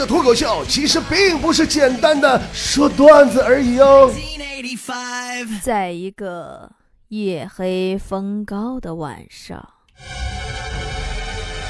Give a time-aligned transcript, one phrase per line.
[0.00, 4.10] 的脱口秀其实并不是简单的说段子而已哦。
[5.62, 6.72] 在一个
[7.08, 9.62] 夜黑风高的晚上，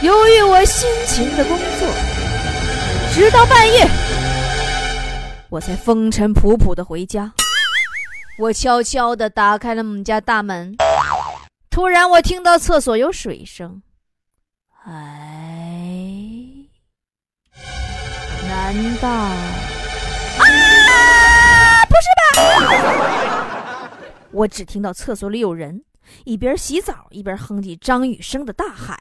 [0.01, 1.89] 由于我辛勤的工作，
[3.13, 3.89] 直到半夜，
[5.49, 7.33] 我才风尘仆仆的回家。
[8.39, 10.77] 我悄悄的打开了我们家大门，
[11.69, 13.83] 突然我听到厕所有水声。
[14.85, 15.60] 哎，
[18.73, 19.09] 难道？
[19.09, 19.35] 啊！
[21.89, 23.91] 不是吧！
[24.31, 25.83] 我只听到厕所里有人
[26.25, 28.97] 一边洗澡一边哼起张雨生的《大海》。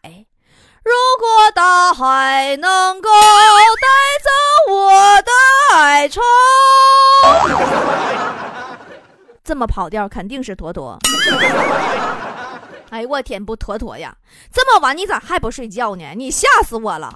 [0.83, 3.09] 如果大海能够
[3.79, 3.87] 带
[4.23, 4.29] 走
[4.73, 5.31] 我的
[5.75, 6.19] 哀愁。
[9.43, 10.97] 这么跑调肯定是坨坨。
[12.89, 14.15] 哎呦我天，不妥妥呀！
[14.51, 16.03] 这么晚你咋还不睡觉呢？
[16.15, 17.13] 你吓死我了！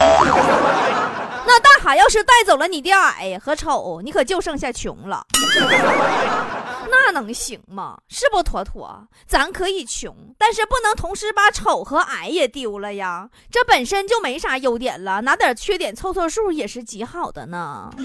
[1.54, 5.24] 那大海要是带走了你的矮和丑，你可就剩下穷了。
[6.90, 7.96] 那能行吗？
[8.08, 9.08] 是不妥妥？
[9.28, 13.30] 咱可以穷，但是不能同时把丑和矮也丢了呀。
[13.52, 17.92] 这本身就没啥优点了，拿点缺点凑凑数也是极好的呢。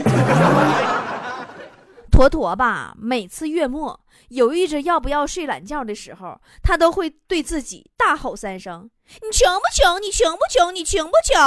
[2.12, 8.90] 坨坨吧，每次月末犹豫着要不要睡懒觉的时候，他都会对自己大吼三声
[9.22, 10.02] ：“你穷不穷？
[10.02, 10.74] 你穷不穷？
[10.74, 11.40] 你穷不穷？”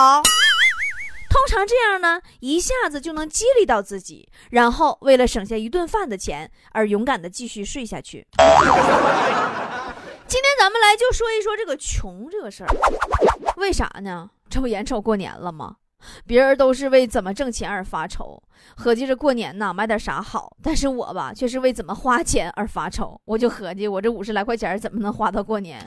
[1.32, 8.28] 通常这样呢，一下子就能激励到自己，然后为了省下一顿饭的钱而勇敢的继续睡下去。
[10.28, 12.68] 今天咱们来就说一说这个穷这个事儿，
[13.56, 14.30] 为啥呢？
[14.50, 15.78] 这不眼瞅过年了吗？
[16.26, 18.42] 别人都是为怎么挣钱而发愁，
[18.76, 23.20] 合计着过年呢买点啥好，但是我吧却是为怎么花钱而发愁。
[23.23, 25.82] 我就合计我这五十来块钱怎么能花到过年？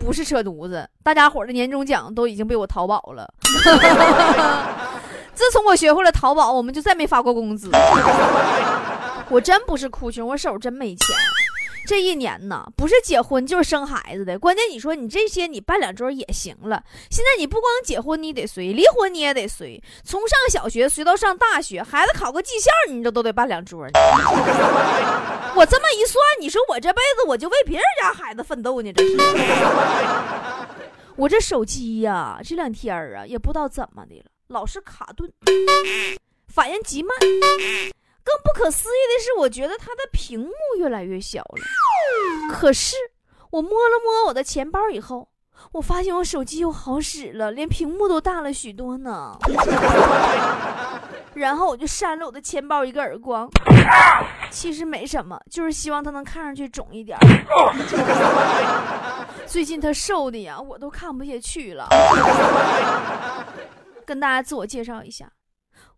[0.00, 3.32] 不是扯犊子，大家伙的年终奖都已经被我淘宝了。
[5.34, 7.70] 自从我学会了淘宝，我们就再没发过工资。
[9.28, 11.06] 我真不是哭穷，我手真没钱。
[11.90, 14.38] 这一年呢，不是结婚就是生孩子的。
[14.38, 16.84] 关键你说你这些你办两桌也行了。
[17.10, 23.88] 现在你不光结婚你得随，离婚你也得随，从上小学随到上大学，孩子考个技校，你这都得办两桌。
[25.56, 29.16] 我这么一算，你说我这辈子我就为别人家孩子奋斗呢，这是。
[31.18, 35.28] 我这手机呀，这两天啊也不知道怎么的了，老是卡顿，
[36.46, 37.10] 反应极慢。
[38.30, 42.54] 更不可思议的是，我觉得它的屏幕越来越小了。
[42.54, 42.94] 可是
[43.50, 45.28] 我摸了摸我的钱包以后，
[45.72, 49.36] 我发现我手机又好使了，连屏幕都大了许多呢。
[51.34, 53.48] 然后我就扇了我的钱包一个耳光。
[54.50, 57.18] 其实没什么，就是希望它能看上去肿一点。
[59.46, 61.88] 最近它瘦的呀，我都看不下去了。
[64.06, 65.32] 跟大家自我介绍一下，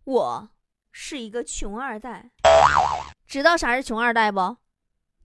[0.05, 0.49] 我。
[0.95, 2.23] 是一个穷二代，
[3.27, 4.55] 知道啥是穷二代不？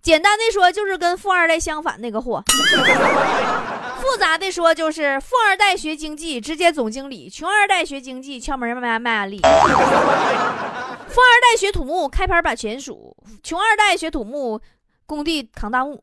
[0.01, 2.43] 简单的说就是跟富二代相反那个货。
[4.01, 9.39] 复杂的说就是富二代学经济直接总经理，穷二代学经济敲门卖卖安利。
[9.43, 14.59] 富二代学土木开盘把钱数，穷二代学土木
[15.05, 16.03] 工地扛大木。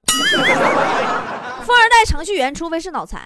[1.66, 3.20] 富二代程序员，除非是脑残；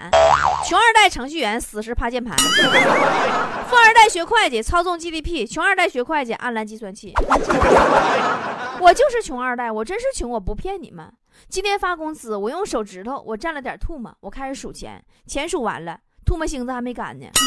[0.66, 2.38] 穷二代程序员，死时趴键盘。
[2.38, 7.14] 富二代学会计，操纵 GDP；穷二代学会计，按蓝计算器。
[8.81, 11.12] 我就是穷二代，我真是穷，我不骗你们。
[11.47, 17.28] 今天发工资，我用手指头，我蘸了点唾沫，我开始数钱，钱数完了，唾沫星子还没干呢。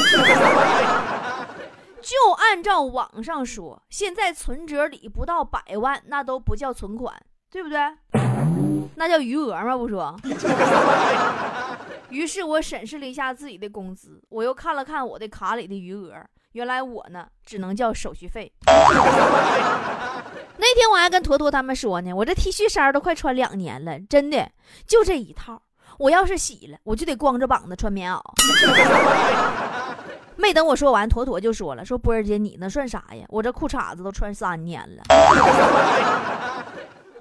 [2.01, 7.15] 就按照网上说，现在存折里不到百万，那都不叫存款，
[7.51, 7.79] 对不对？
[8.97, 9.77] 那叫余额吗？
[9.77, 10.15] 不说。
[12.11, 16.15] 于是我审视了一下自己的工资，我又看了看我的卡里的余额，
[16.53, 18.53] 原来我呢只能叫手续费。
[20.59, 24.49] 那天我还跟坨坨他们说呢，我这 T 恤衫都快穿两年了，真的
[24.87, 25.61] 就这一套。
[25.99, 28.21] 我要是洗了，我就得光着膀子穿棉袄。
[30.37, 33.25] 没等我说完，坨坨就说了：“说波儿姐，你那算啥呀？
[33.29, 35.03] 我这裤衩子都穿三年了。”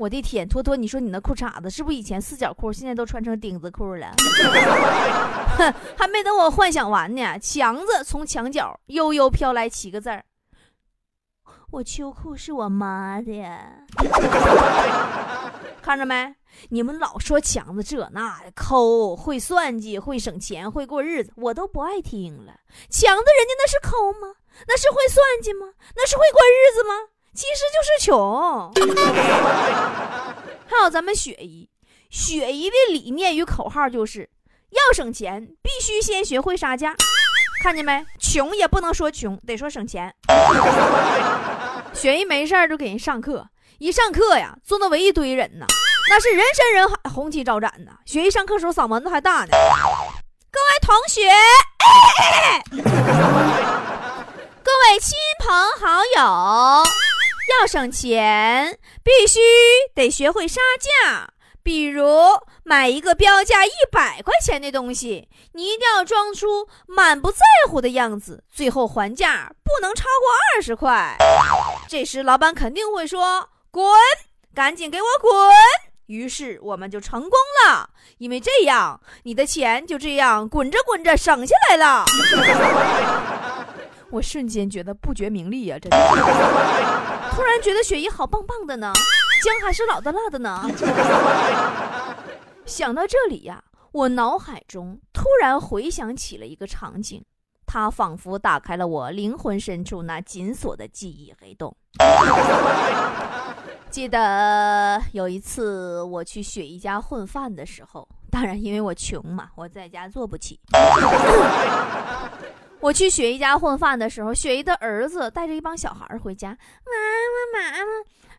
[0.01, 4.11] 我的天，托托，你说你那裤衩子是不是以前四角裤，现在都穿成钉子裤了？
[5.57, 10.25] 哼， 还没等我幻想完呢，强子从墙角悠悠飘来七个字儿
[11.69, 13.31] ：“我秋裤是我妈的。”
[15.83, 16.33] 看着没？
[16.69, 22.53] 你们老说强子这那的抠，会算计，会省钱，会过日子，我都不爱听了。
[22.89, 24.33] 强子人家那是抠吗？
[24.67, 25.73] 那是会算计吗？
[25.95, 26.95] 那是会过日子吗？
[27.33, 28.71] 其实就是穷，
[30.67, 31.69] 还有咱们雪姨，
[32.09, 34.29] 雪姨的理念与口号就是：
[34.71, 36.93] 要省钱，必须先学会杀价。
[37.63, 38.05] 看见没？
[38.19, 40.13] 穷也不能说穷，得说省钱。
[41.93, 45.65] 雪姨没事儿就给人上课，一上课呀，坐那围一堆人呢，
[46.09, 47.91] 那是人山人海，红旗招展呢。
[48.05, 49.51] 雪姨上课时候嗓门子还大呢。
[50.51, 51.31] 各位同学，
[54.61, 55.49] 各位亲朋
[55.79, 56.83] 好友，
[57.59, 59.39] 要省钱，必须
[59.93, 61.33] 得学会杀价。
[61.63, 62.07] 比如
[62.63, 67.37] 买一个标价一百块钱的东西，你一定要装出满不在
[67.69, 71.15] 乎的样子，最后还价不能超过二十块。
[71.87, 73.85] 这时老板肯定会说：“滚，
[74.55, 75.31] 赶紧给我滚！”
[76.07, 77.31] 于是我们就成功
[77.63, 77.87] 了，
[78.17, 82.05] 因为这样你的钱就这样滚着滚着省下来了。
[84.09, 85.97] 我瞬间觉得不觉名利呀，真的！
[87.41, 88.93] 突然觉得雪姨好棒棒的呢。
[89.43, 90.63] 姜还是老的辣的呢。
[92.67, 97.23] 想到这里呀，我脑海中突然回想起了一个场景，
[97.65, 101.75] 它仿佛打开了我灵魂深处那紧锁的记忆黑洞。
[103.89, 110.59] 记得有一次我去雪姨家混饭的时候，当然因为我穷嘛，我在家做不起。
[112.81, 116.55] 我去雪姨家混饭的时候，雪姨的儿子带着一帮小孩回家，妈
[117.53, 117.91] 妈妈妈。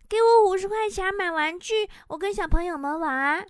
[0.08, 3.42] 给我五十块钱买玩具，我跟小朋友们玩。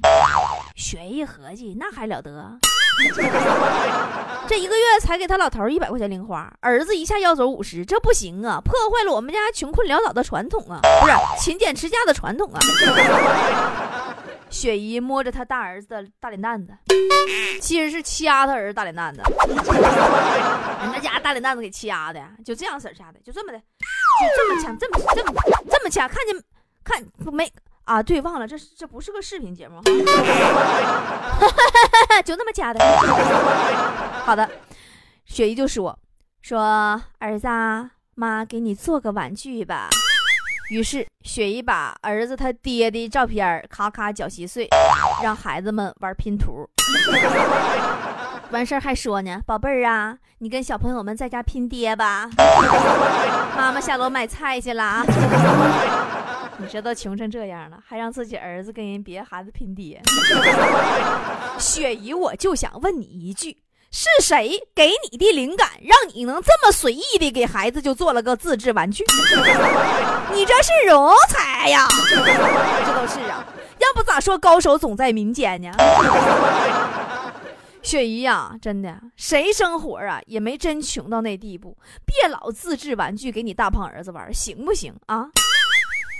[0.76, 2.56] 雪姨合计，那还了得？
[4.46, 8.60] 这一个月才给他老头一百块钱零花，儿子一下要走五十，这不行啊！
[8.62, 11.12] 破坏了我们家穷困潦倒的传统啊，不是
[11.42, 12.60] 勤俭持家的传统啊！
[14.52, 16.72] 雪姨摸着他大儿子的大脸蛋子，
[17.60, 19.20] 其实是掐他儿子大脸蛋子，
[20.92, 23.64] 那家大脸蛋子给掐的，就这样式儿掐的，就这么的，就
[24.36, 25.32] 这么掐，这么这么
[25.68, 26.36] 这么掐，看见。
[26.84, 27.00] 看
[27.32, 27.48] 没
[27.84, 28.02] 啊？
[28.02, 29.80] 对，忘了，这这不是个视频节目，
[32.24, 32.80] 就那么掐的。
[34.24, 34.50] 好的，
[35.24, 35.96] 雪姨就说
[36.40, 37.46] 说儿子，
[38.16, 39.88] 妈给你做个玩具吧。
[40.72, 44.66] 于是雪姨把儿子他爹的照片咔咔搅稀碎，
[45.22, 46.66] 让孩子们玩拼图。
[48.50, 52.26] 完事儿还说呢，宝贝儿啊，你跟小朋友们在家拼爹吧。
[53.54, 55.04] 妈妈下楼买菜去了啊。
[56.56, 60.00] 你知道穷成这样了，还让自己儿子跟人别孩子拼爹？
[61.58, 63.58] 雪姨，我就想问你一句：
[63.94, 69.04] 是谁给你的灵感，让你能这么随意的给孩子就做了个自制玩具？
[70.32, 71.86] 你这是荣才呀！
[72.08, 73.46] 这都是啊，
[73.78, 75.70] 要不咋说高手总在民间呢？
[77.82, 85.28] 雪姨呀，真的，谁生活啊也没真穷到那地步，别老自制玩具给你大胖儿子玩，行不行啊？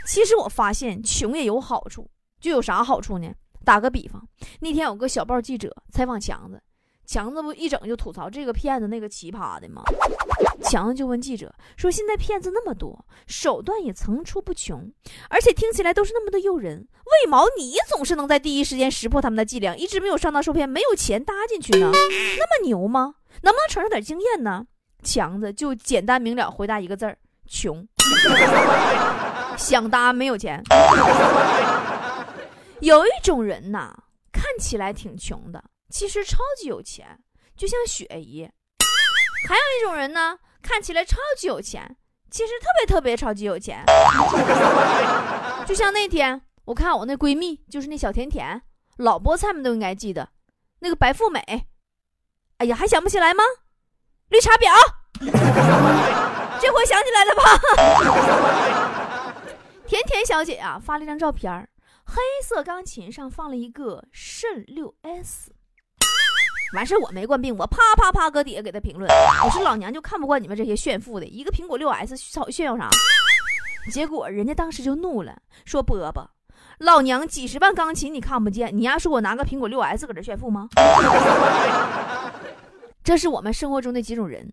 [0.06, 2.06] 其实我发现穷也有好处，
[2.38, 3.32] 就有啥好处呢？
[3.64, 4.22] 打个比方，
[4.60, 6.60] 那天有个小报记者采访强子，
[7.04, 9.82] 强子不一整就吐槽这个骗子那个奇葩的吗？
[10.62, 14.90] 强子就问记者说：“现在骗子那么多，手段也层出不穷，
[15.28, 21.90] 而且听起来都是那么的诱人，为毛你总是能在第一时间识破他们的伎俩，一直没有上当受骗，没有钱搭进去呢？
[21.92, 23.16] 那么牛吗？
[23.42, 24.64] 能不能传授点经验呢？”
[25.02, 27.86] 强子就简单明了回答一个字儿：穷。
[29.58, 30.62] 想搭没有钱。
[32.80, 33.94] 有一种人呐，
[34.32, 37.18] 看起来挺穷的，其实超级有钱，
[37.54, 38.48] 就像雪姨；
[39.46, 41.98] 还有一种人呢，看起来超级有钱，
[42.30, 43.84] 其实特别特别超级有钱。
[45.66, 48.62] 就像那天我看我那闺蜜，就是那小甜甜，
[48.96, 50.30] 老菠菜们都应该记得，
[50.78, 51.66] 那个白富美。
[52.56, 53.44] 哎呀，还想不起来吗？
[54.30, 54.72] 绿茶婊，
[56.58, 57.42] 这回想起来了吧？
[59.86, 61.68] 甜甜小姐啊，发了一张照片
[62.06, 65.52] 黑色钢琴上放了一个肾六 S。
[66.74, 69.06] 完事我没惯病，我啪啪啪搁底下给他评论，
[69.44, 72.88] 我说老娘就看不惯你们这些炫富的，一个苹果六 S 炫耀啥？
[73.92, 76.30] 结果人家当时就怒了，说波波，
[76.78, 80.68] 老娘几十万钢琴你看不见，你丫说我拿个苹果六 S 搁这炫富吗？
[83.04, 84.50] 这是我们生活中的几种人。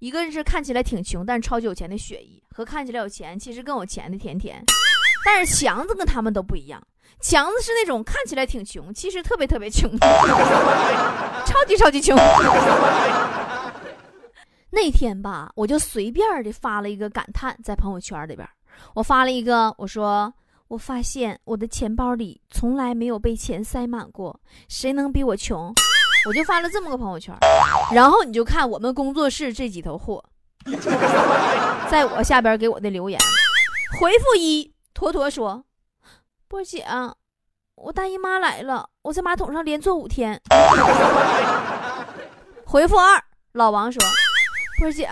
[0.00, 4.62] 一个是看起来挺穷，但是超级有钱的雪姨，和看起来有钱，其实更有钱的甜甜。
[5.24, 6.82] 但是强子跟他们都不一样，
[7.20, 9.90] 强子是那种看起来挺穷，其实特别特别穷，
[11.46, 12.16] 超级超级穷。
[14.70, 18.48] 那天吧，我就随便的发了一个感叹在朋友圈里边，
[18.94, 20.34] 我发了一个，我说
[20.68, 25.72] 我发现我的钱包里从来没有被钱塞满过，谁能比我穷？
[26.26, 27.36] 我就发了这么个朋友圈，
[27.92, 30.24] 然后你就看我们工作室这几头货，
[31.90, 33.20] 在我下边给我的留言，
[34.00, 35.62] 回复一坨坨说
[36.54, 36.86] ：“波姐，
[37.74, 40.40] 我大姨妈来了，我在马桶上连坐五天。”
[42.64, 43.20] 回复二
[43.54, 44.00] 老王说
[44.78, 45.10] ：“波姐，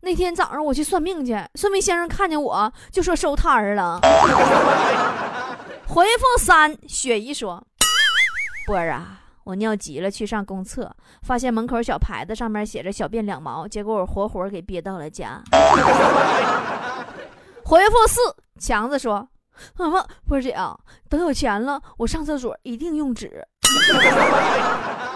[0.00, 4.00] 那天早上我去算命去，算命先生看见我就说收摊儿了。
[5.86, 7.62] 回复三，雪姨说
[8.66, 10.90] ：“波儿啊，我尿急了去上公厕，
[11.24, 15.42] 发现门口小牌子上面写着‘小便两毛’，结果我活活给憋到了家。
[17.66, 19.28] ”回复四，强子说
[19.76, 23.46] ：“妈妈，波姐啊，等有钱了，我上厕所一定用纸。”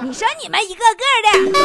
[0.02, 1.02] 你说你们一个个
[1.52, 1.62] 的，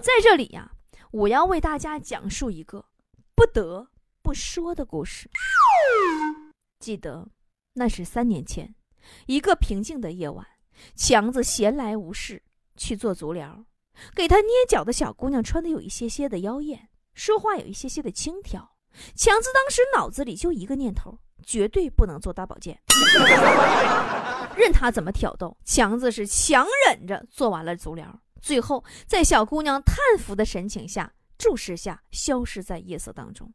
[0.00, 0.72] 在这里呀，
[1.10, 2.84] 我要为大家讲述一个
[3.34, 3.88] 不得
[4.22, 5.30] 不说的故事。
[6.78, 7.28] 记得
[7.74, 8.74] 那是三年前，
[9.26, 10.46] 一个平静的夜晚，
[10.94, 12.42] 强子闲来无事
[12.76, 13.64] 去做足疗，
[14.14, 18.68] 给他捏脚的小姑娘穿的有一些些的妖艳，说话有一些些的轻佻。
[19.14, 22.78] 强子当时脑子里就一个念头：绝对不能做大保健。
[24.56, 33.52] 任他怎么挑逗，强子是强忍着做完了足疗，最后在小姑娘叹服的神情下、注视下，消失在夜色当中。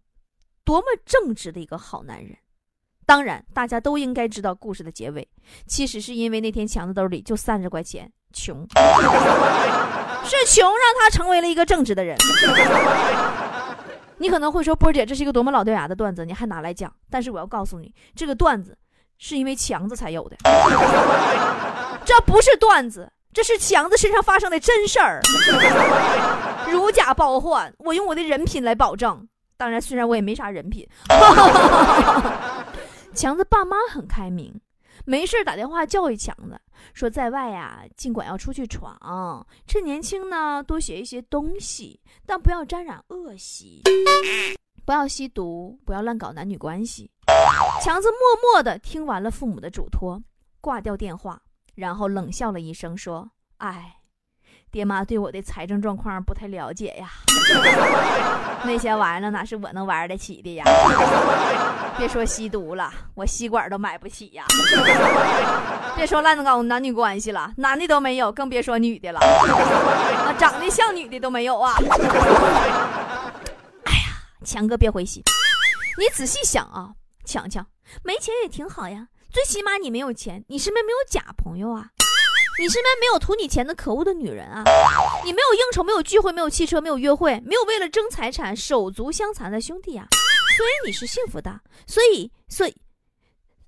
[0.64, 2.38] 多么正直的一个好男人！
[3.06, 5.28] 当然，大家都应该知道故事的结尾。
[5.68, 8.66] 其实是因为那天强子兜里就三十块钱，穷，
[10.24, 12.16] 是穷让他成为了一个正直的人。
[14.24, 16.90] 你可能会说，波姐，这是一个多么老掉牙的段子，你还拿来讲？
[17.10, 18.78] 但是我要告诉你，这个段子。
[19.20, 20.36] 是因为强子才有的，
[22.04, 25.22] 这不是段子，这是强子身上发生的真事儿，
[26.70, 27.74] 如假包换。
[27.78, 29.26] 我用我的人品来保证，
[29.56, 30.86] 当然，虽然我也没啥人品。
[33.14, 34.54] 强子爸妈很开明，
[35.06, 36.60] 没事打电话教育强子，
[36.94, 43.82] 说在外呀，尽管要出去闯，趁年轻呢，多学一些东西，但不要沾染恶习，
[44.86, 47.12] 不要吸毒，不要乱搞男女关系。
[47.82, 50.22] 强子默默的听完了父母的嘱托，
[50.62, 51.42] 挂掉电话，
[51.76, 53.30] 然后冷笑了一声，说
[53.60, 53.98] ：“哎，
[54.74, 57.08] 爹妈对我的财政状况不太了解呀，
[58.64, 60.66] 那些玩意儿哪是我能玩得起的呀？
[61.96, 64.44] 别说吸毒了，我吸管都买不起呀！
[65.96, 69.20] 别说乱搞男女关系了，男的都没有，更别说女的了，
[70.40, 71.76] 长得像女的都没有啊！
[73.84, 75.22] 哎呀，强哥别灰心，
[76.00, 77.64] 你仔细想啊。”强强，
[78.04, 81.90] 没钱也挺好呀，最起码你没有钱，你身边没有假朋友啊，
[82.60, 84.64] 你身边没有图你钱的可恶的女人啊，
[85.26, 90.06] 你没有应酬，没有聚会，没有汽车，没有约会，没有为了争财产手足相残的兄弟啊，
[90.56, 91.60] 所以你是幸福的。
[91.88, 92.78] 所以，所以，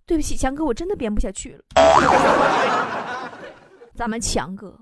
[0.05, 1.63] 对不起，强哥，我真的编不下去了。
[3.95, 4.77] 咱们强哥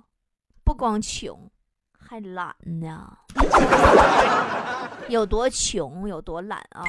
[0.64, 1.50] 不光穷，
[1.98, 3.18] 还懒呢，
[5.08, 6.84] 有多穷有多懒啊！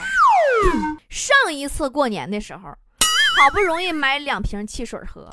[1.09, 2.75] 上一次过年的时候，
[3.37, 5.29] 好不容易买两瓶汽水喝，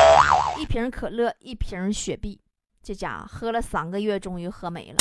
[0.59, 2.39] 一瓶可乐，一瓶雪碧，
[2.81, 4.97] 这家伙喝了三个月，终于喝没了，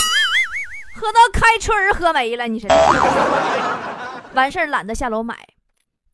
[0.94, 2.46] 喝到开春喝没了。
[2.46, 2.68] 你说，
[4.34, 5.36] 完事儿懒得下楼买，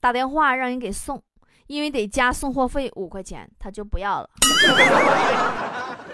[0.00, 1.22] 打电话让人给送，
[1.66, 4.30] 因为得加送货费五块钱，他就不要了。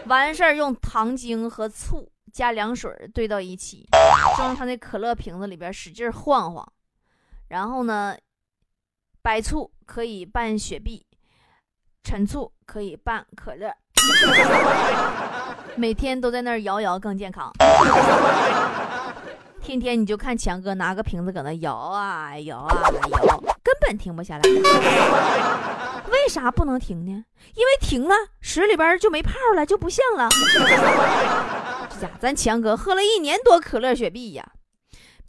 [0.06, 3.86] 完事儿用糖精和醋加凉水兑到一起，
[4.36, 6.66] 装他那可乐瓶子里边，使劲晃晃。
[7.48, 8.16] 然后呢，
[9.22, 11.06] 白醋可以拌雪碧，
[12.02, 13.72] 陈醋可以拌可乐，
[15.76, 17.52] 每天都在那儿摇摇更健康。
[19.62, 22.82] 天天你就看强哥拿个瓶子搁那摇啊摇啊
[23.28, 24.42] 摇，根本停不下来。
[26.10, 27.24] 为啥不能停呢？
[27.54, 30.28] 因为停了水里边就没泡了，就不像了。
[31.88, 34.44] 这家咱强哥喝了一年多可乐雪碧呀。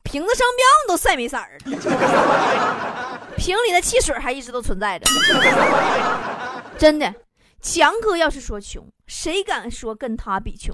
[0.01, 5.05] 瓶子商标都晒没色儿了，瓶里的汽水还一直都存在着。
[6.77, 7.13] 真的，
[7.61, 10.73] 强哥要是说穷，谁敢说跟他比穷？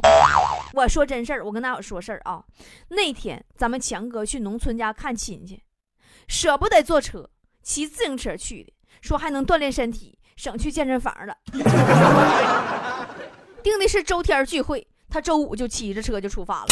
[0.74, 2.44] 我说真事儿，我跟大伙说事儿啊。
[2.90, 5.62] 那天咱们强哥去农村家看亲戚，
[6.28, 7.30] 舍不得坐车，
[7.64, 11.36] 骑自行车去的，说还能锻炼身体，省去健身房了。
[13.62, 16.68] 定的是周天聚会，他周五就骑着车就出发了。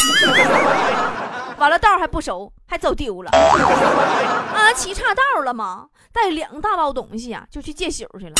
[1.58, 4.72] 完了道还不熟，还走丢了 啊！
[4.74, 5.88] 骑岔道了吗？
[6.12, 8.34] 带两大包东西啊，就去借宿去了。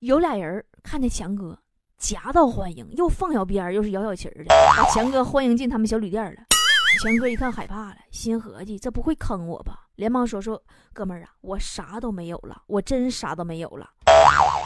[0.00, 1.56] 有俩人看见强哥，
[1.98, 6.40] 夹道欢迎，又放小鞭又是摇小旗的，把强哥欢迎进他们小旅店了。
[7.00, 9.86] 强哥一看害怕了，心合计这不会坑我吧？
[9.94, 10.60] 连忙说说
[10.92, 13.88] 哥们儿啊，我啥都没有了，我真啥都没有了。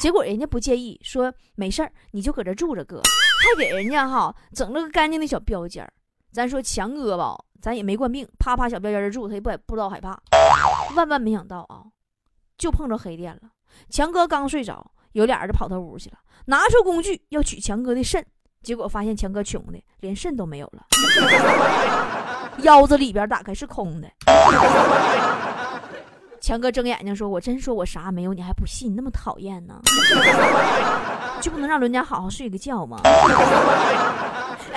[0.01, 3.03] 结果人家不介意，说没事儿，你就搁这住着哥，
[3.43, 5.93] 还给人家哈整了个干净的小标间儿。
[6.33, 10.19] 咱说强哥吧，咱也没惯病，啪啪小标间住，他也不不知道害怕。
[10.95, 11.85] 万万没想到啊，
[12.57, 13.51] 就碰着黑店了。
[13.89, 18.25] 强哥刚睡着，有俩人就跑他屋去了，拿出工具要取强哥的肾。
[18.63, 20.85] 结果发现强哥穷的连肾都没有了，
[22.59, 24.09] 腰子里边打开是空的。
[26.43, 28.95] 强哥睁眼睛说：“我真说我啥没有，你还不信？
[28.95, 29.81] 那么讨厌呢？
[31.41, 32.99] 就不能让伦家好好睡个觉吗？”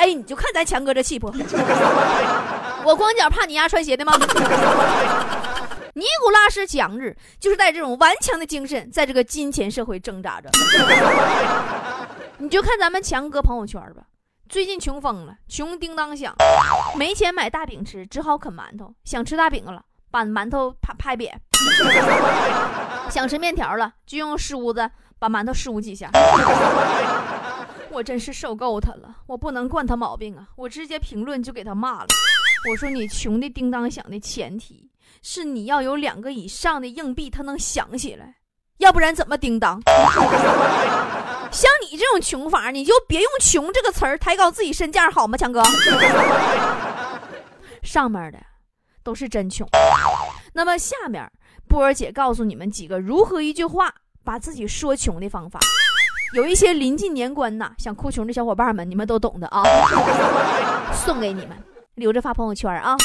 [0.04, 1.32] 哎，你就看咱强哥这气魄，
[2.84, 4.12] 我光脚怕你丫穿鞋的吗？
[5.96, 10.50] 尼古拉斯强日就是带这种顽强的精神，在这个金钱社会挣扎着。
[12.38, 14.02] 你就看咱们强哥朋友圈吧，
[14.50, 16.36] 最近穷疯了，穷叮当响，
[16.98, 18.94] 没钱买大饼吃，只好啃馒头。
[19.06, 19.82] 想吃大饼了，
[20.12, 21.32] 把馒头拍拍扁；
[23.10, 26.10] 想吃面条了，就用梳子把馒头梳几下。
[27.94, 30.50] 我真是受够他了，我不能惯他毛病啊！
[30.56, 32.08] 我直接评论就给他骂了，
[32.68, 34.90] 我说你穷的叮当响的前提
[35.22, 38.38] 是你要有两个以上的硬币，他能响起来，
[38.78, 39.80] 要不然怎么叮当？
[41.54, 45.62] 像你这种穷法，你就别用“穷”这个词儿抬高自己身价，好吗，强哥？
[47.84, 48.40] 上面的
[49.04, 49.68] 都是真穷，
[50.52, 51.32] 那么下面
[51.68, 55.60] 波儿姐告诉你们几个如何一句话把自己说穷的方法。
[56.34, 59.62] 有一些临近年关呐，想哭穷的小伙伴们，你们都懂的啊，
[60.92, 61.56] 送给你们，
[61.96, 62.96] 留着发朋友圈啊。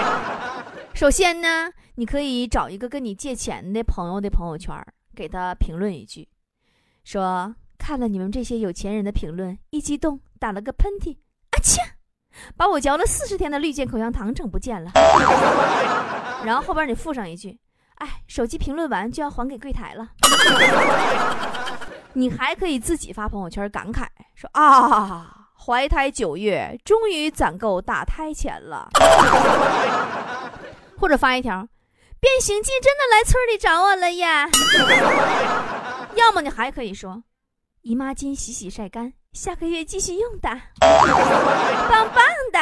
[0.94, 4.74] 首先呢，你可以找一个跟你借钱的朋友的朋友圈，
[5.14, 6.26] 给他评论一句，
[7.04, 11.16] 说看了你们这些有钱人的评论，一激动打了个喷嚏，
[11.50, 11.82] 啊切，
[12.56, 14.90] 把我嚼了四十天的绿箭口香糖整不见了。
[16.44, 17.58] 然后后边你附上一句，
[17.96, 20.08] 哎，手机评论完就要还给柜台了。
[22.12, 28.88] 你还可以自己发朋友圈感慨说啊，怀胎九月，终于攒够打胎钱了。
[30.98, 31.66] 或者发一条，
[32.18, 34.48] 变形记真的来村里找我了呀。
[36.16, 37.22] 要么你还可以说，
[37.82, 40.48] 姨妈巾洗洗晒干，下个月继续用的，
[40.80, 42.58] 棒棒的。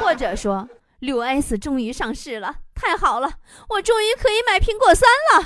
[0.00, 0.68] 或者说，
[1.00, 3.30] 六 S 终于上市了，太好了，
[3.68, 5.44] 我终于可以买苹果三了。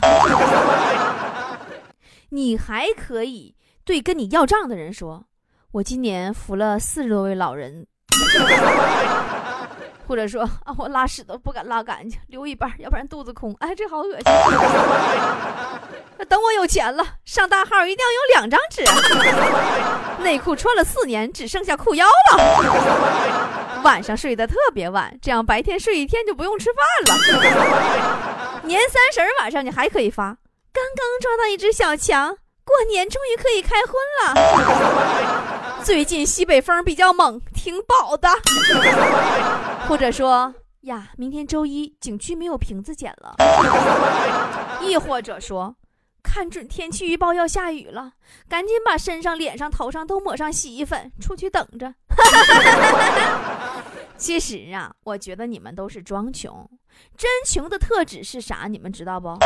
[2.30, 5.26] 你还可以对跟你要账的人说
[5.72, 7.86] ：“我今年扶了四十多位老人。
[10.06, 14.22] ”或者说：“啊，我拉屎都不敢拉干净，留一半，要不然肚子空。”哎，这好恶心。
[16.18, 18.82] 那等我有钱了，上大号一定要有两张纸。
[20.22, 23.82] 内裤穿了四年，只剩下裤腰了。
[23.82, 28.62] 晚上睡得特别晚，这样白天睡一天就不用吃饭了。
[28.62, 30.36] 年三十晚上你还可以发。
[30.76, 33.94] 刚刚抓到一只小强，过年终于可以开荤
[34.34, 35.82] 了。
[35.82, 38.28] 最近西北风比较猛，挺饱的。
[39.88, 43.36] 或者说呀，明天周一景区没有瓶子捡了。
[44.82, 45.74] 亦或者说，
[46.22, 48.12] 看准天气预报要下雨了，
[48.46, 51.94] 赶紧把身上、脸上、头上都抹上洗衣粉，出去等着。
[54.16, 56.68] 其实啊，我觉得你们都是装穷，
[57.16, 58.66] 真穷的特质是啥？
[58.66, 59.36] 你们知道不？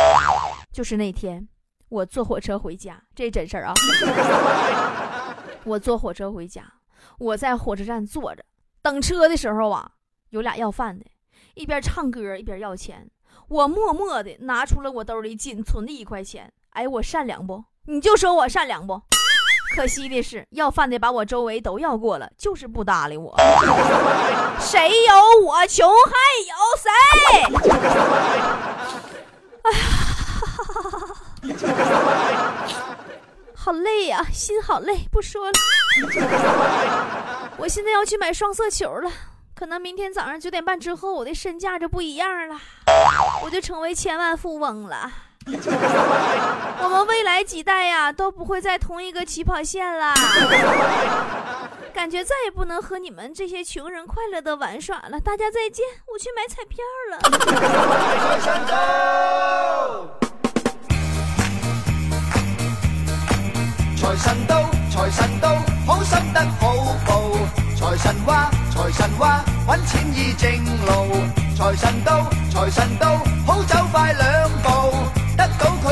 [0.71, 1.47] 就是那天
[1.89, 3.73] 我坐火车回家，这真事儿啊！
[5.65, 6.63] 我坐火车回家，
[7.19, 8.43] 我在火车站坐着
[8.81, 9.91] 等车的时候啊，
[10.29, 11.05] 有俩要饭的，
[11.53, 13.09] 一边唱歌一边要钱，
[13.49, 16.51] 我默默的拿出了我兜里仅存的一块钱。
[16.69, 17.65] 哎，我善良不？
[17.85, 19.01] 你就说我善良不？
[19.73, 23.33] 可惜的是，要饭的把我周围都要过了，就是不搭理我。
[24.59, 26.13] 谁有我穷还
[26.49, 26.89] 有谁？
[29.63, 31.55] 哎呀，
[33.55, 35.53] 好累呀，心好累，不说了。
[37.57, 39.11] 我现在要去买双色球了，
[39.55, 42.59] 可能明天早上九点半之后，我的身价就不一样了，
[43.43, 45.11] 我就成为千万富翁了。
[46.83, 50.13] 我们未来几代呀都不会在同一个起跑线啦，
[51.93, 55.19] 感觉再也不能和你们这些穷人快乐的玩耍了。
[55.19, 57.17] 大家再见，我去买彩票了。
[58.21, 58.71] 财神到，
[63.99, 65.55] 财神到，财神到，
[65.87, 66.75] 好心得好
[67.07, 67.31] 报。
[67.75, 70.51] 财神话，财神话，揾钱易正
[70.85, 70.91] 路。
[71.57, 74.70] 财神到，财神到，好走快两步。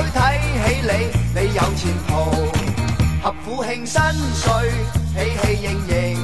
[0.03, 0.91] 睇起你，
[1.35, 2.09] 你有前途。
[3.21, 4.01] 合府庆新
[4.33, 4.51] 岁，
[5.13, 6.17] 喜气盈盈，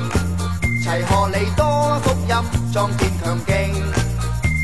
[0.83, 2.33] 齐贺你多福音，
[2.71, 3.53] 壮健强劲。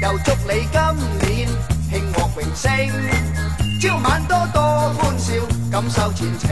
[0.02, 0.80] 又祝你今
[1.20, 1.48] 年
[1.90, 2.70] 庆获荣升，
[3.82, 4.62] 朝晚多多
[4.98, 5.34] 欢笑，
[5.72, 6.50] 感受前程。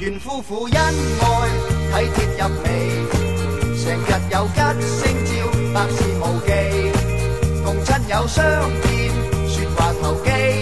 [0.00, 2.66] 愿夫妇恩爱，体贴入微，
[3.78, 5.30] 成日有吉星照，
[5.72, 6.48] 百事无忌。
[7.62, 8.42] 共亲友相
[8.82, 9.12] 见，
[9.48, 10.61] 说话投机。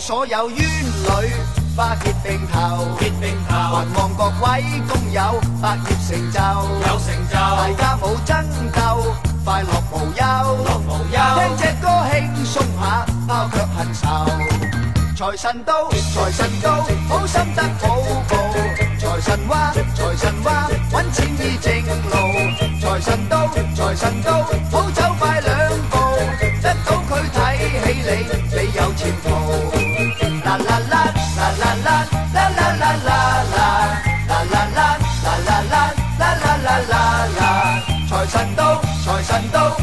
[0.00, 0.66] 所有冤
[1.04, 1.28] 侶
[1.76, 6.40] 花結並頭，結並頭，還望各位工友百業成就，
[6.88, 9.12] 有成就，大家冇爭鬥，
[9.44, 10.22] 快樂無憂，
[10.64, 14.06] 樂無憂，聽隻歌輕鬆下，拋卻恨愁。
[15.14, 18.32] 財神到，財神到，好心得好報。
[18.98, 21.74] 財神話，財神話，揾錢易正
[22.08, 22.16] 路。
[22.80, 25.98] 財神到，財神到，好走快兩步，
[26.62, 29.79] 得到佢睇起你，你有前途。
[30.50, 33.70] 啦啦啦啦啦啦啦啦
[38.08, 39.76] 财神到，财神到，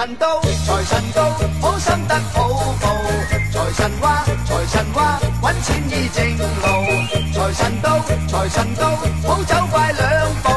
[0.00, 2.48] 神到，财神到，好心得好
[2.80, 2.88] 报。
[3.52, 6.42] 财神话，财神话，揾钱易正路。
[7.34, 8.96] 财神到，财神到，
[9.28, 10.48] 好走快两步，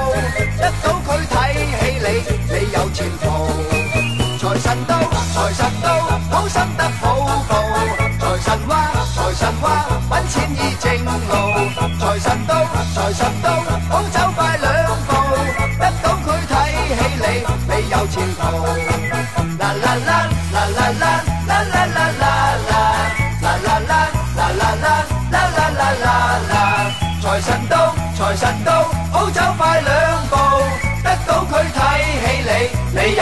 [0.58, 2.08] 得到佢睇起你，
[2.54, 3.28] 你有前途。
[4.40, 5.02] 财神到，
[5.34, 5.93] 财神到，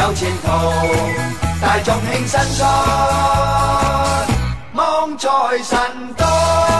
[0.02, 0.48] 有前途。
[1.62, 2.68] 大众庆新春，
[4.74, 5.30] 望财
[5.64, 5.78] 神
[6.18, 6.71] 到。